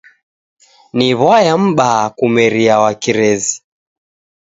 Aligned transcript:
Ni 0.97 1.09
w'aya 1.19 1.55
m'baa 1.65 2.03
kumeria 2.17 2.75
wa 2.83 2.91
kirezi! 3.01 3.55